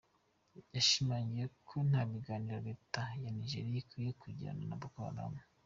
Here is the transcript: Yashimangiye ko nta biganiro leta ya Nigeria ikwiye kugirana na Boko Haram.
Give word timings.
Yashimangiye 0.75 1.45
ko 1.67 1.75
nta 1.89 2.01
biganiro 2.11 2.57
leta 2.67 3.01
ya 3.23 3.29
Nigeria 3.37 3.77
ikwiye 3.81 4.11
kugirana 4.21 4.63
na 4.69 4.77
Boko 4.81 4.99
Haram. 5.05 5.33